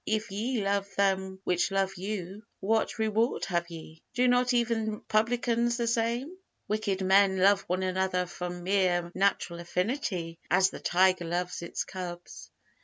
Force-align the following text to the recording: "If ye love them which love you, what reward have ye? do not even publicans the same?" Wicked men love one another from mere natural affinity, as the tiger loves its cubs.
"If 0.07 0.31
ye 0.31 0.63
love 0.63 0.89
them 0.95 1.39
which 1.43 1.69
love 1.69 1.93
you, 1.95 2.41
what 2.59 2.97
reward 2.97 3.45
have 3.45 3.69
ye? 3.69 4.01
do 4.15 4.27
not 4.27 4.51
even 4.51 5.01
publicans 5.01 5.77
the 5.77 5.85
same?" 5.85 6.37
Wicked 6.67 7.01
men 7.05 7.37
love 7.37 7.61
one 7.67 7.83
another 7.83 8.25
from 8.25 8.63
mere 8.63 9.11
natural 9.13 9.59
affinity, 9.59 10.39
as 10.49 10.71
the 10.71 10.79
tiger 10.79 11.25
loves 11.25 11.61
its 11.61 11.83
cubs. 11.83 12.49